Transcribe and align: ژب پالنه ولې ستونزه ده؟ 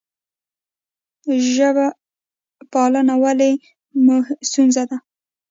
ژب 1.53 1.77
پالنه 2.71 3.15
ولې 3.23 3.51
ستونزه 4.49 4.83
ده؟ 4.89 4.97